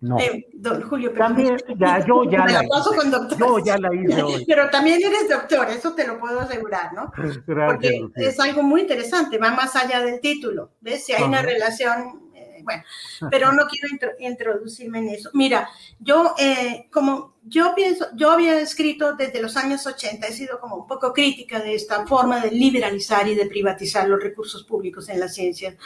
No. 0.00 0.18
Eh, 0.18 0.46
don 0.54 0.80
Julio, 0.82 1.12
pero 1.12 1.26
también, 1.26 1.58
ya, 1.78 2.04
yo 2.06 2.24
ya 2.30 2.46
la, 2.46 2.64
hice. 2.64 3.64
ya 3.64 3.78
la 3.78 3.94
hice 3.94 4.22
hoy. 4.22 4.44
Pero 4.46 4.70
también 4.70 4.98
eres 5.02 5.28
doctor, 5.28 5.68
eso 5.68 5.92
te 5.94 6.06
lo 6.06 6.18
puedo 6.18 6.40
asegurar, 6.40 6.94
¿no? 6.94 7.12
Porque 7.46 8.08
es 8.16 8.40
algo 8.40 8.62
muy 8.62 8.82
interesante, 8.82 9.36
va 9.36 9.50
más 9.50 9.76
allá 9.76 10.00
del 10.00 10.20
título, 10.20 10.70
¿ves? 10.80 11.04
Si 11.04 11.12
hay 11.12 11.22
una 11.22 11.42
relación, 11.42 12.30
eh, 12.34 12.60
bueno, 12.64 12.82
pero 13.30 13.52
no 13.52 13.66
quiero 13.66 13.88
introducirme 14.20 15.00
en 15.00 15.08
eso. 15.10 15.30
Mira, 15.34 15.68
yo, 15.98 16.34
eh, 16.38 16.88
como 16.90 17.34
yo 17.44 17.74
pienso, 17.74 18.06
yo 18.14 18.30
había 18.30 18.58
escrito 18.58 19.16
desde 19.16 19.42
los 19.42 19.58
años 19.58 19.86
80, 19.86 20.26
he 20.26 20.32
sido 20.32 20.60
como 20.60 20.76
un 20.76 20.86
poco 20.86 21.12
crítica 21.12 21.60
de 21.60 21.74
esta 21.74 22.06
forma 22.06 22.40
de 22.40 22.50
liberalizar 22.52 23.28
y 23.28 23.34
de 23.34 23.44
privatizar 23.44 24.08
los 24.08 24.22
recursos 24.22 24.64
públicos 24.64 25.10
en 25.10 25.20
la 25.20 25.28
ciencia 25.28 25.76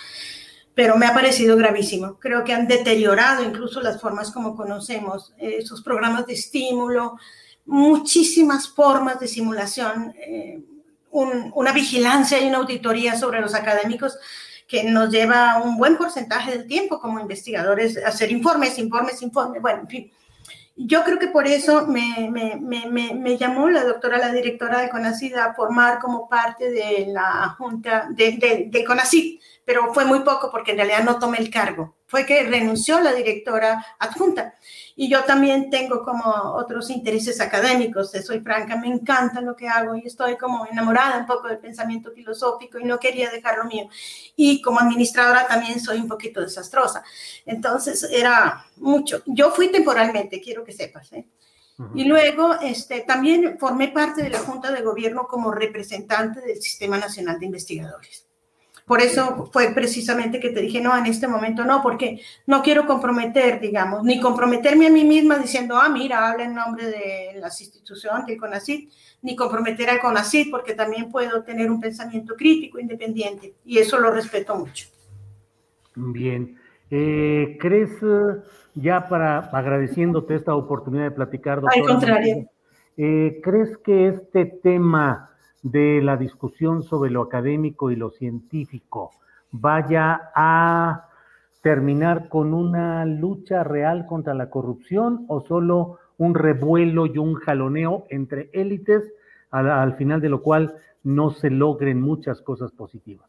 pero 0.74 0.96
me 0.96 1.06
ha 1.06 1.14
parecido 1.14 1.56
gravísimo. 1.56 2.18
Creo 2.18 2.44
que 2.44 2.52
han 2.52 2.66
deteriorado 2.66 3.44
incluso 3.44 3.80
las 3.80 4.00
formas 4.00 4.30
como 4.30 4.56
conocemos 4.56 5.32
eh, 5.38 5.56
esos 5.58 5.82
programas 5.82 6.26
de 6.26 6.34
estímulo, 6.34 7.16
muchísimas 7.64 8.68
formas 8.68 9.20
de 9.20 9.28
simulación, 9.28 10.14
eh, 10.18 10.60
una 11.10 11.72
vigilancia 11.72 12.40
y 12.40 12.48
una 12.48 12.58
auditoría 12.58 13.16
sobre 13.16 13.40
los 13.40 13.54
académicos 13.54 14.18
que 14.66 14.82
nos 14.82 15.10
lleva 15.10 15.62
un 15.62 15.76
buen 15.76 15.96
porcentaje 15.96 16.50
del 16.50 16.66
tiempo 16.66 16.98
como 16.98 17.20
investigadores 17.20 17.96
a 18.04 18.08
hacer 18.08 18.32
informes, 18.32 18.78
informes, 18.78 19.22
informes, 19.22 19.62
bueno, 19.62 19.82
en 19.82 19.88
fin. 19.88 20.12
Yo 20.76 21.04
creo 21.04 21.20
que 21.20 21.28
por 21.28 21.46
eso 21.46 21.86
me, 21.86 22.28
me, 22.32 22.56
me, 22.60 23.14
me 23.14 23.38
llamó 23.38 23.70
la 23.70 23.84
doctora, 23.84 24.18
la 24.18 24.32
directora 24.32 24.80
de 24.80 24.90
CONACID 24.90 25.36
a 25.36 25.54
formar 25.54 26.00
como 26.00 26.28
parte 26.28 26.68
de 26.68 27.06
la 27.12 27.54
junta 27.56 28.08
de, 28.10 28.32
de, 28.32 28.66
de 28.68 28.84
CONACID 28.84 29.38
pero 29.64 29.92
fue 29.94 30.04
muy 30.04 30.20
poco 30.20 30.50
porque 30.50 30.72
en 30.72 30.78
realidad 30.78 31.04
no 31.04 31.18
tomé 31.18 31.38
el 31.38 31.50
cargo. 31.50 31.96
Fue 32.06 32.26
que 32.26 32.42
renunció 32.44 33.00
la 33.00 33.12
directora 33.12 33.84
adjunta. 33.98 34.54
Y 34.94 35.08
yo 35.08 35.24
también 35.24 35.70
tengo 35.70 36.04
como 36.04 36.22
otros 36.54 36.90
intereses 36.90 37.40
académicos, 37.40 38.12
soy 38.12 38.40
franca, 38.40 38.76
me 38.76 38.88
encanta 38.88 39.40
lo 39.40 39.56
que 39.56 39.68
hago 39.68 39.96
y 39.96 40.06
estoy 40.06 40.36
como 40.36 40.66
enamorada 40.66 41.18
un 41.18 41.26
poco 41.26 41.48
del 41.48 41.58
pensamiento 41.58 42.12
filosófico 42.12 42.78
y 42.78 42.84
no 42.84 43.00
quería 43.00 43.30
dejar 43.30 43.58
lo 43.58 43.64
mío. 43.64 43.88
Y 44.36 44.62
como 44.62 44.80
administradora 44.80 45.46
también 45.48 45.80
soy 45.80 45.98
un 45.98 46.08
poquito 46.08 46.40
desastrosa. 46.40 47.02
Entonces 47.46 48.04
era 48.04 48.64
mucho. 48.76 49.22
Yo 49.26 49.50
fui 49.50 49.72
temporalmente, 49.72 50.40
quiero 50.40 50.62
que 50.62 50.72
sepas. 50.72 51.12
¿eh? 51.12 51.26
Y 51.94 52.04
luego 52.04 52.54
este, 52.60 53.00
también 53.00 53.58
formé 53.58 53.88
parte 53.88 54.22
de 54.22 54.30
la 54.30 54.38
Junta 54.38 54.70
de 54.70 54.82
Gobierno 54.82 55.26
como 55.26 55.50
representante 55.50 56.40
del 56.40 56.62
Sistema 56.62 56.98
Nacional 56.98 57.40
de 57.40 57.46
Investigadores. 57.46 58.26
Por 58.84 59.00
eso 59.00 59.48
fue 59.50 59.72
precisamente 59.74 60.38
que 60.38 60.50
te 60.50 60.60
dije, 60.60 60.80
no, 60.80 60.96
en 60.96 61.06
este 61.06 61.26
momento 61.26 61.64
no, 61.64 61.80
porque 61.82 62.20
no 62.46 62.62
quiero 62.62 62.86
comprometer, 62.86 63.58
digamos, 63.58 64.04
ni 64.04 64.20
comprometerme 64.20 64.88
a 64.88 64.90
mí 64.90 65.04
misma 65.04 65.38
diciendo, 65.38 65.78
ah, 65.78 65.88
mira, 65.88 66.28
habla 66.28 66.44
en 66.44 66.54
nombre 66.54 66.86
de 66.86 67.40
las 67.40 67.58
instituciones 67.62 68.26
del 68.26 68.36
CONACYT, 68.36 68.92
ni 69.22 69.34
comprometer 69.34 69.88
al 69.88 70.00
CONACYT, 70.00 70.50
porque 70.50 70.74
también 70.74 71.10
puedo 71.10 71.42
tener 71.42 71.70
un 71.70 71.80
pensamiento 71.80 72.34
crítico, 72.36 72.78
independiente, 72.78 73.54
y 73.64 73.78
eso 73.78 73.98
lo 73.98 74.10
respeto 74.10 74.54
mucho. 74.54 74.88
Bien. 75.94 76.58
Eh, 76.90 77.56
¿Crees, 77.58 77.90
eh, 78.02 78.42
ya 78.74 79.08
para 79.08 79.38
agradeciéndote 79.38 80.34
esta 80.34 80.54
oportunidad 80.54 81.04
de 81.04 81.10
platicar, 81.12 81.62
doctora, 81.62 81.80
Al 81.80 81.86
contrario. 81.86 82.50
Eh, 82.98 83.40
¿Crees 83.42 83.78
que 83.78 84.08
este 84.08 84.44
tema 84.44 85.33
de 85.64 86.02
la 86.02 86.16
discusión 86.16 86.82
sobre 86.82 87.10
lo 87.10 87.22
académico 87.22 87.90
y 87.90 87.96
lo 87.96 88.10
científico 88.10 89.10
vaya 89.50 90.30
a 90.34 91.08
terminar 91.62 92.28
con 92.28 92.52
una 92.52 93.06
lucha 93.06 93.64
real 93.64 94.06
contra 94.06 94.34
la 94.34 94.50
corrupción 94.50 95.24
o 95.28 95.40
solo 95.40 95.98
un 96.18 96.34
revuelo 96.34 97.06
y 97.06 97.16
un 97.16 97.34
jaloneo 97.34 98.04
entre 98.10 98.50
élites 98.52 99.02
al, 99.50 99.96
final 99.96 100.20
de 100.20 100.28
lo 100.28 100.42
cual 100.42 100.74
no 101.02 101.30
se 101.30 101.48
logren 101.48 102.00
muchas 102.00 102.42
cosas 102.42 102.70
positivas? 102.72 103.28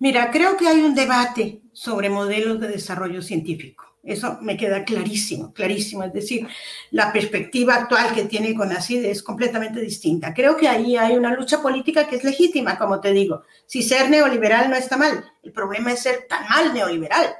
Mira, 0.00 0.30
creo 0.30 0.56
que 0.58 0.68
hay 0.68 0.82
un 0.82 0.94
debate 0.94 1.62
sobre 1.72 2.10
modelos 2.10 2.60
de 2.60 2.68
desarrollo 2.68 3.22
científico. 3.22 3.84
Eso 4.02 4.38
me 4.40 4.56
queda 4.56 4.84
clarísimo, 4.84 5.52
clarísimo. 5.52 6.02
Es 6.02 6.12
decir, 6.12 6.48
la 6.90 7.12
perspectiva 7.12 7.76
actual 7.76 8.12
que 8.12 8.24
tiene 8.24 8.54
CONACID 8.54 9.04
es 9.04 9.22
completamente 9.22 9.80
distinta. 9.80 10.34
Creo 10.34 10.56
que 10.56 10.66
ahí 10.66 10.96
hay 10.96 11.16
una 11.16 11.32
lucha 11.34 11.62
política 11.62 12.08
que 12.08 12.16
es 12.16 12.24
legítima, 12.24 12.76
como 12.76 13.00
te 13.00 13.12
digo. 13.12 13.44
Si 13.64 13.82
ser 13.82 14.10
neoliberal 14.10 14.68
no 14.68 14.76
está 14.76 14.96
mal, 14.96 15.24
el 15.42 15.52
problema 15.52 15.92
es 15.92 16.00
ser 16.00 16.26
tan 16.28 16.48
mal 16.48 16.74
neoliberal. 16.74 17.32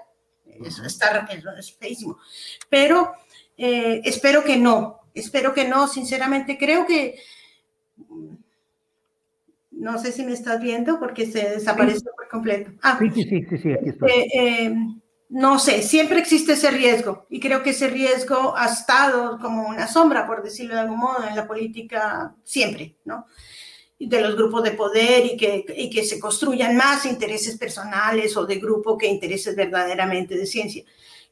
Eso, 0.65 0.85
está, 0.85 1.29
es 1.59 1.73
feísimo. 1.77 2.19
Pero 2.69 3.13
eh, 3.57 4.01
espero 4.05 4.45
que 4.45 4.57
no, 4.57 5.01
espero 5.15 5.53
que 5.53 5.67
no, 5.67 5.89
sinceramente. 5.89 6.57
Creo 6.59 6.87
que 6.87 7.17
no 9.73 9.99
sé 9.99 10.13
si 10.13 10.25
me 10.25 10.33
estás 10.33 10.61
viendo 10.63 11.01
porque 11.01 11.27
se 11.27 11.51
desapareció 11.51 12.13
por 12.15 12.29
completo. 12.29 12.71
Ah, 12.83 12.97
sí, 13.01 13.11
sí, 13.11 13.45
sí, 13.51 13.59
sí, 13.59 13.73
aquí 13.73 13.89
estoy. 13.89 14.11
Eh, 14.11 14.29
eh, 14.33 14.75
no 15.33 15.59
sé, 15.59 15.81
siempre 15.81 16.19
existe 16.19 16.53
ese 16.53 16.71
riesgo 16.71 17.27
y 17.31 17.41
creo 17.41 17.63
que 17.63 17.71
ese 17.71 17.89
riesgo 17.89 18.55
ha 18.55 18.67
estado 18.67 19.39
como 19.41 19.67
una 19.67 19.89
sombra, 19.89 20.27
por 20.27 20.43
decirlo 20.43 20.75
de 20.75 20.83
algún 20.83 20.99
modo, 20.99 21.27
en 21.27 21.35
la 21.35 21.47
política 21.47 22.35
siempre, 22.45 22.97
¿no? 23.07 23.25
De 23.99 24.21
los 24.21 24.37
grupos 24.37 24.63
de 24.63 24.73
poder 24.73 25.25
y 25.25 25.39
que, 25.39 25.65
y 25.75 25.89
que 25.89 26.05
se 26.05 26.21
construyan 26.21 26.77
más 26.77 27.07
intereses 27.07 27.57
personales 27.57 28.37
o 28.37 28.45
de 28.45 28.57
grupo 28.57 28.99
que 28.99 29.07
intereses 29.07 29.57
verdaderamente 29.57 30.37
de 30.37 30.45
ciencia. 30.45 30.85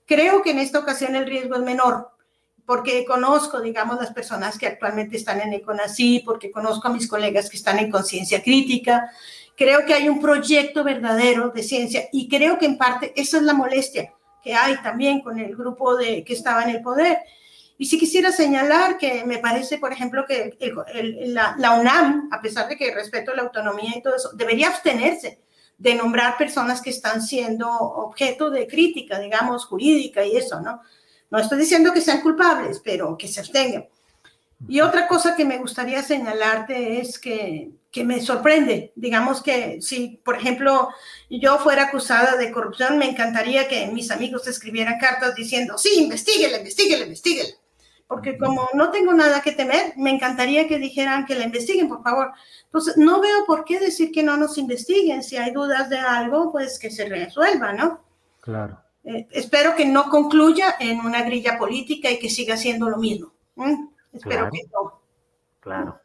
Creo 0.06 0.40
que 0.40 0.52
en 0.52 0.60
esta 0.60 0.78
ocasión 0.78 1.14
el 1.14 1.26
riesgo 1.26 1.56
es 1.56 1.62
menor, 1.62 2.08
porque 2.64 3.04
conozco, 3.04 3.60
digamos, 3.60 3.98
las 4.00 4.14
personas 4.14 4.56
que 4.56 4.66
actualmente 4.66 5.18
están 5.18 5.42
en 5.42 5.52
Econasí, 5.52 6.22
porque 6.24 6.50
conozco 6.50 6.88
a 6.88 6.92
mis 6.92 7.06
colegas 7.06 7.50
que 7.50 7.58
están 7.58 7.78
en 7.78 7.90
conciencia 7.90 8.42
crítica, 8.42 9.10
Creo 9.60 9.84
que 9.84 9.92
hay 9.92 10.08
un 10.08 10.22
proyecto 10.22 10.82
verdadero 10.82 11.50
de 11.50 11.62
ciencia 11.62 12.08
y 12.12 12.30
creo 12.30 12.58
que 12.58 12.64
en 12.64 12.78
parte 12.78 13.12
esa 13.14 13.36
es 13.36 13.42
la 13.42 13.52
molestia 13.52 14.10
que 14.42 14.54
hay 14.54 14.80
también 14.80 15.20
con 15.20 15.38
el 15.38 15.54
grupo 15.54 15.98
de, 15.98 16.24
que 16.24 16.32
estaba 16.32 16.62
en 16.62 16.70
el 16.70 16.80
poder. 16.80 17.18
Y 17.76 17.84
sí 17.84 17.98
quisiera 17.98 18.32
señalar 18.32 18.96
que 18.96 19.22
me 19.26 19.36
parece, 19.36 19.76
por 19.76 19.92
ejemplo, 19.92 20.24
que 20.26 20.56
la, 21.26 21.56
la, 21.58 21.78
UNAM, 21.78 22.30
a 22.32 22.40
pesar 22.40 22.68
de 22.70 22.78
que 22.78 22.94
respeto 22.94 23.34
la 23.34 23.42
autonomía 23.42 23.92
y 23.94 24.00
todo 24.00 24.16
eso, 24.16 24.30
debería 24.32 24.68
abstenerse 24.68 25.42
de 25.76 25.94
nombrar 25.94 26.38
personas 26.38 26.80
que 26.80 26.88
están 26.88 27.20
siendo 27.20 27.68
objeto 27.70 28.48
de 28.48 28.66
crítica, 28.66 29.18
digamos, 29.18 29.66
jurídica 29.66 30.24
y 30.24 30.38
eso, 30.38 30.58
¿no? 30.62 30.80
No 31.28 31.38
estoy 31.38 31.58
diciendo 31.58 31.92
que 31.92 32.00
sean 32.00 32.22
culpables, 32.22 32.80
pero 32.82 33.14
que 33.18 33.28
se 33.28 33.40
abstengan. 33.40 33.86
Y 34.66 34.80
otra 34.80 35.06
cosa 35.06 35.36
que 35.36 35.44
me 35.44 35.58
gustaría 35.58 36.02
señalarte 36.02 36.98
es 36.98 37.18
que, 37.18 37.72
que, 37.90 38.04
me 38.04 38.20
sorprende, 38.20 38.92
digamos 38.96 39.42
que 39.42 39.80
si, 39.82 40.20
por 40.24 40.36
ejemplo, 40.36 40.88
yo 41.28 41.58
fuera 41.58 41.84
acusada 41.84 42.36
de 42.36 42.52
corrupción, 42.52 42.98
me 42.98 43.08
encantaría 43.08 43.68
que 43.68 43.86
mis 43.88 44.10
amigos 44.10 44.46
escribieran 44.46 44.98
cartas 44.98 45.34
diciendo, 45.34 45.76
sí, 45.78 46.02
investiguele, 46.02 46.58
investiguele, 46.58 47.04
investiguele. 47.04 47.54
Porque 48.06 48.36
como 48.38 48.68
no 48.74 48.90
tengo 48.90 49.12
nada 49.12 49.40
que 49.40 49.52
temer, 49.52 49.92
me 49.96 50.10
encantaría 50.10 50.66
que 50.66 50.78
dijeran 50.78 51.26
que 51.26 51.36
la 51.36 51.44
investiguen, 51.44 51.88
por 51.88 52.02
favor. 52.02 52.32
Entonces, 52.64 52.96
no 52.96 53.20
veo 53.20 53.46
por 53.46 53.64
qué 53.64 53.78
decir 53.78 54.10
que 54.10 54.24
no 54.24 54.36
nos 54.36 54.58
investiguen. 54.58 55.22
Si 55.22 55.36
hay 55.36 55.52
dudas 55.52 55.88
de 55.88 55.98
algo, 55.98 56.50
pues 56.50 56.76
que 56.78 56.90
se 56.90 57.08
resuelva, 57.08 57.72
¿no? 57.72 58.00
Claro. 58.40 58.82
Eh, 59.04 59.28
espero 59.30 59.76
que 59.76 59.86
no 59.86 60.10
concluya 60.10 60.74
en 60.80 61.00
una 61.00 61.22
grilla 61.22 61.56
política 61.56 62.10
y 62.10 62.18
que 62.18 62.28
siga 62.28 62.56
siendo 62.56 62.88
lo 62.88 62.98
mismo. 62.98 63.32
Espero 64.12 64.50
que 64.50 64.62
no. 64.72 65.00
Claro. 65.60 66.00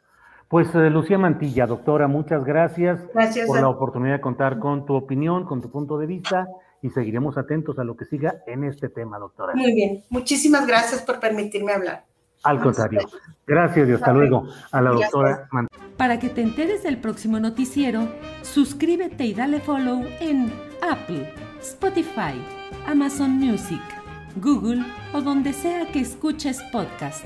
Pues 0.56 0.74
eh, 0.74 0.89
Lucía 0.89 1.18
Mantilla, 1.18 1.68
doctora, 1.68 2.08
muchas 2.08 2.46
gracias, 2.46 3.02
gracias 3.13 3.46
por 3.46 3.60
la 3.60 3.68
oportunidad 3.68 4.13
de 4.13 4.22
contar 4.22 4.58
con 4.58 4.86
tu 4.86 4.96
opinión, 4.96 5.44
con 5.44 5.62
tu 5.62 5.70
punto 5.70 5.98
de 5.98 6.06
vista 6.06 6.48
y 6.82 6.91
seguiremos 6.91 7.38
atentos 7.38 7.78
a 7.78 7.84
lo 7.84 7.98
que 7.98 8.06
siga 8.06 8.36
en 8.48 8.63
este 8.63 8.88
tema, 8.88 9.20
doctora. 9.20 9.52
Muy 9.54 9.74
bien, 9.74 10.06
muchísimas 10.10 10.65
gracias 10.65 11.02
por 11.02 11.20
permitirme 11.20 11.74
hablar. 11.74 12.06
Al 12.44 12.62
contrario, 12.62 13.02
gracias 13.46 13.89
y 13.89 13.91
hasta 13.91 14.13
luego. 14.13 14.48
A 14.72 14.80
la 14.80 14.91
doctora 14.91 15.46
Mantilla. 15.52 15.84
Para 15.98 16.20
que 16.20 16.30
te 16.30 16.41
enteres 16.41 16.84
del 16.84 17.02
próximo 17.02 17.38
noticiero, 17.38 18.08
suscríbete 18.41 19.26
y 19.26 19.34
dale 19.34 19.60
follow 19.60 20.06
en 20.22 20.54
Apple, 20.89 21.34
Spotify, 21.60 22.41
Amazon 22.88 23.32
Music, 23.32 23.82
Google 24.38 24.86
o 25.12 25.20
donde 25.20 25.52
sea 25.52 25.86
que 25.91 26.00
escuches 26.00 26.63
podcast 26.72 27.26